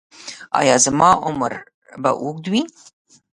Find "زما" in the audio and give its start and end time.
0.85-1.09